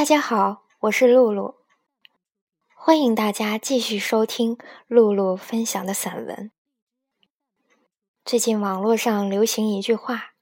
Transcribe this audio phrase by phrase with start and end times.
[0.00, 1.56] 大家好，我是露露，
[2.74, 6.50] 欢迎大家继续收听露露分享的散文。
[8.24, 10.32] 最近网络上流行一句话，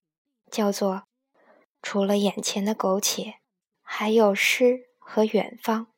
[0.49, 1.09] 叫做
[1.83, 3.41] “除了眼前的苟且，
[3.83, 5.89] 还有诗和远方”。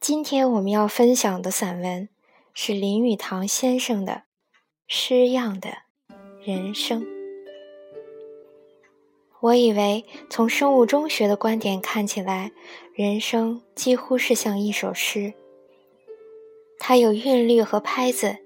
[0.00, 2.08] 今天我们要分享的散文
[2.54, 4.12] 是林语堂先生的
[4.86, 5.82] 《诗样的
[6.42, 7.02] 人生》。
[9.44, 12.52] 我以为从生物钟学的观点看起来，
[12.94, 15.34] 人生几乎是像一首诗。
[16.78, 18.38] 它有韵律和拍子，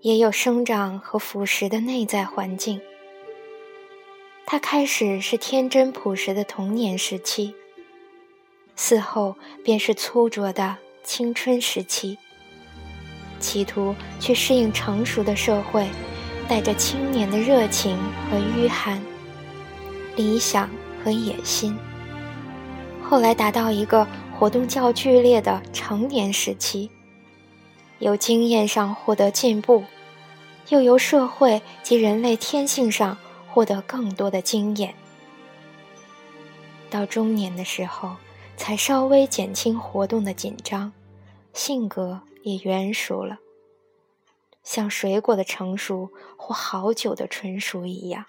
[0.00, 2.80] 也有生长和腐蚀的内在环境。
[4.46, 7.54] 它开始是天真朴实的童年时期，
[8.76, 12.18] 嗣后便是粗拙的青春时期，
[13.38, 15.86] 企图去适应成熟的社会，
[16.48, 17.96] 带着青年的热情
[18.28, 19.00] 和淤寒。
[20.16, 20.70] 理想
[21.04, 21.76] 和野心，
[23.02, 26.90] 后来达到一个活动较剧烈的成年时期，
[27.98, 29.84] 由经验上获得进步，
[30.70, 33.18] 又由社会及人类天性上
[33.52, 34.94] 获得更多的经验，
[36.88, 38.16] 到中年的时候，
[38.56, 40.92] 才稍微减轻活动的紧张，
[41.52, 43.38] 性格也圆熟了，
[44.64, 48.24] 像水果的成熟或好酒的纯熟一样。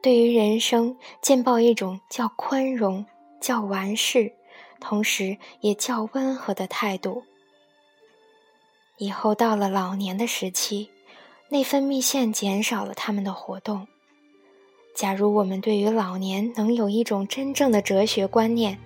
[0.00, 3.04] 对于人生，见报一种叫宽容、
[3.40, 4.32] 叫完事，
[4.78, 7.24] 同时也较温和的态度。
[8.96, 10.90] 以后到了老年的时期，
[11.50, 13.88] 内分泌腺减少了他们的活动。
[14.94, 18.78] 假如我们对于老年能有一种真正的哲学观念，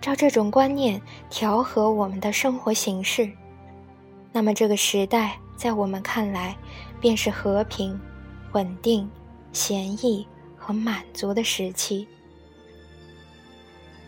[0.00, 3.30] 照这种观念调和我们的生活形式，
[4.32, 6.56] 那么这个时代在我们看来
[7.00, 8.00] 便是和平、
[8.52, 9.08] 稳定、
[9.52, 10.26] 闲逸。
[10.60, 12.06] 和满足的时期，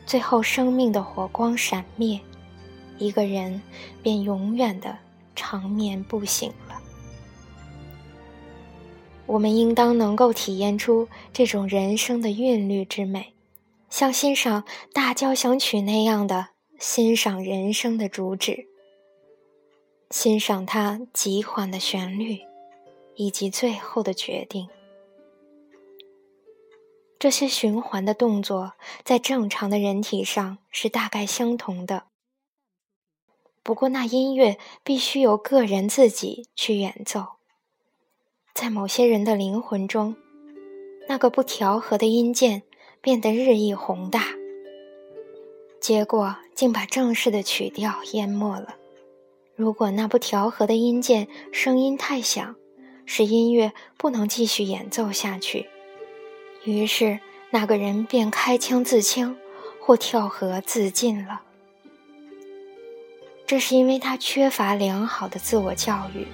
[0.05, 2.21] 最后生命的火光闪灭，
[2.99, 3.61] 一个人
[4.03, 4.99] 便永远的
[5.35, 6.79] 长眠不醒了。
[9.25, 13.33] 我们应当能够体验出这种人生的韵律之美，
[13.89, 18.67] 像欣赏大交响曲那样的欣赏人生的主旨，
[20.11, 22.41] 欣赏它极缓的旋律，
[23.17, 24.69] 以及最后的决定。
[27.23, 28.73] 这些循环的动作
[29.05, 32.07] 在正常的人体上是大概相同的。
[33.63, 37.35] 不过，那音乐必须由个人自己去演奏。
[38.53, 40.17] 在某些人的灵魂中，
[41.07, 42.65] 那个不调和的音键
[43.01, 44.25] 变得日益宏大，
[45.81, 48.75] 结果竟把正式的曲调淹没了。
[49.55, 52.57] 如果那不调和的音键声音太响，
[53.07, 55.71] 使音乐不能继续演奏下去。
[56.65, 57.19] 于是，
[57.51, 59.37] 那个人便开枪自清，
[59.81, 61.41] 或跳河自尽了。
[63.45, 66.27] 这是因为他缺乏良好的自我教育，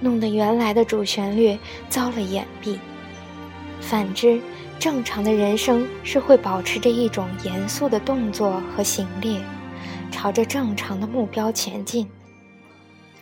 [0.00, 1.58] 弄得原来的主旋律
[1.90, 2.78] 遭了掩蔽。
[3.80, 4.40] 反之，
[4.78, 9.38] 正常的人生是会保持着一种严肃的动作和行列，
[10.10, 12.08] 朝着正常的目标前进。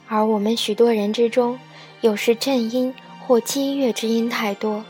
[0.07, 1.59] 而我们许多人之中，
[2.01, 2.95] 有时震音
[3.27, 4.85] 或激越之音太多。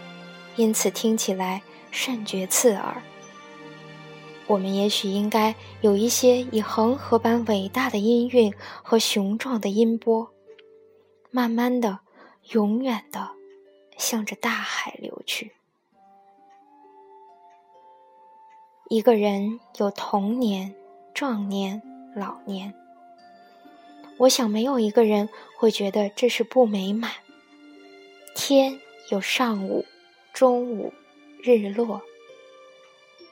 [0.56, 3.02] 因此听起来甚觉刺耳。
[4.46, 10.30] 我们也许应该有一些以恒河般伟大的音韵和雄壮的音波，
[11.30, 11.98] 慢慢的、
[12.52, 13.30] 永远的
[13.98, 15.52] 向着大海流去。
[18.88, 20.74] 一个人有童年、
[21.12, 21.82] 壮年、
[22.14, 22.72] 老年，
[24.18, 25.28] 我想没有一个人
[25.58, 27.10] 会觉得这是不美满。
[28.36, 28.78] 天
[29.10, 29.84] 有上午。
[30.36, 30.92] 中午，
[31.42, 31.98] 日落。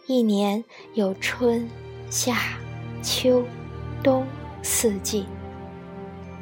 [0.07, 1.69] 一年有春、
[2.09, 2.39] 夏、
[3.03, 3.45] 秋、
[4.03, 4.27] 冬
[4.63, 5.27] 四季。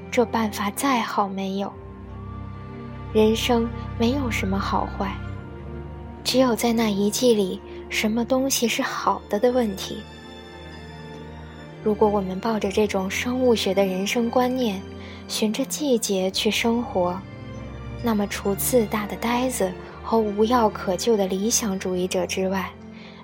[0.08, 1.72] 这办法再好没有。
[3.12, 3.68] 人生
[3.98, 5.12] 没有什么好坏，
[6.22, 10.00] 只有在那一季里，什么东西是好的的问题。
[11.82, 14.80] 如果我们抱着这种生物学的人生观念，
[15.26, 17.20] 循着季节去生活，
[18.00, 19.68] 那么除自大的呆子。
[20.12, 22.74] 和无药可救的理想主义者之外，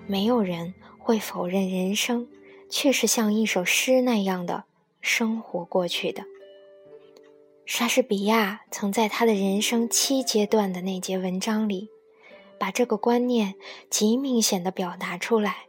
[0.06, 2.26] 没有人会否认人生
[2.70, 4.64] 却是像一首诗那样的
[5.02, 6.24] 生活过去的。
[7.66, 11.90] 莎士比亚曾在他的人生七阶段的那节文章里，
[12.58, 13.56] 把这个观念
[13.90, 15.66] 极明显的表达出来。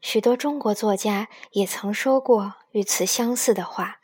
[0.00, 4.00] 许多中国作家也曾说过与此相似的话。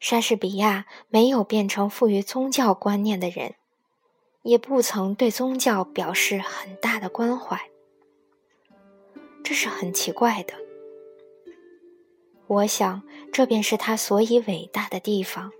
[0.00, 3.54] 莎士比亚没有变成富于宗教观念的人。
[4.46, 7.60] 也不曾对宗教表示很大的关怀。
[9.42, 10.54] 这是很奇怪的。
[12.46, 13.02] 我想，
[13.32, 15.50] 这便是他所以伟大的地方。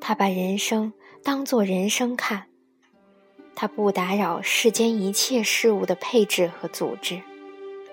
[0.00, 0.92] 他把人生
[1.22, 2.48] 当作人生看，
[3.54, 7.22] 他不打扰世间一切事物的配置和组织，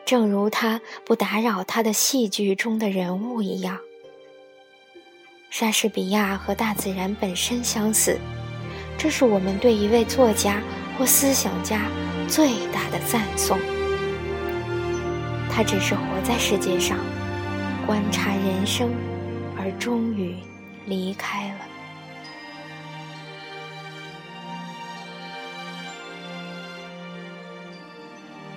[0.03, 3.79] 正如他不打扰他的戏剧中的人物一样。
[5.51, 8.19] 莎士比亚和大自然本身相似，
[8.97, 10.61] 这是我们对一位作家
[10.97, 11.81] 或思想家
[12.27, 13.59] 最大的赞颂。
[15.51, 16.97] 他只是活在世界上，
[17.85, 18.91] 观察人生，
[19.57, 20.35] 而终于
[20.85, 21.55] 离开了。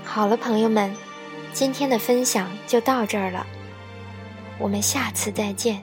[0.02, 0.92] 好了，朋友们，
[1.52, 3.46] 今天的分享就到这儿了，
[4.58, 5.80] 我们下次再见。